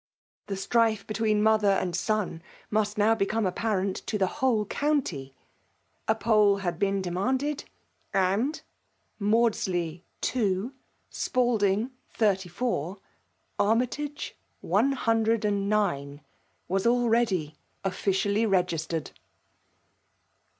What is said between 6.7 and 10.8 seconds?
been demanded; and Maudslet... 2